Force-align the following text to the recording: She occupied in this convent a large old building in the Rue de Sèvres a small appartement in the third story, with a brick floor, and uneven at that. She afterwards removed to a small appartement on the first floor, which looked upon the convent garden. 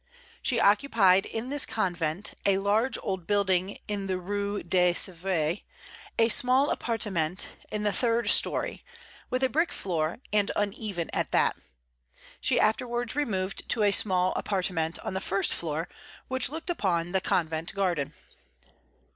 She 0.41 0.59
occupied 0.59 1.27
in 1.27 1.49
this 1.51 1.63
convent 1.63 2.33
a 2.43 2.57
large 2.57 2.97
old 3.03 3.27
building 3.27 3.77
in 3.87 4.07
the 4.07 4.17
Rue 4.17 4.63
de 4.63 4.93
Sèvres 4.95 5.61
a 6.17 6.29
small 6.29 6.71
appartement 6.71 7.49
in 7.71 7.83
the 7.83 7.91
third 7.93 8.27
story, 8.31 8.81
with 9.29 9.43
a 9.43 9.47
brick 9.47 9.71
floor, 9.71 10.17
and 10.33 10.49
uneven 10.55 11.11
at 11.13 11.29
that. 11.29 11.55
She 12.39 12.59
afterwards 12.59 13.15
removed 13.15 13.69
to 13.69 13.83
a 13.83 13.91
small 13.91 14.33
appartement 14.35 14.97
on 15.05 15.13
the 15.13 15.21
first 15.21 15.53
floor, 15.53 15.87
which 16.27 16.49
looked 16.49 16.71
upon 16.71 17.11
the 17.11 17.21
convent 17.21 17.75
garden. 17.75 18.13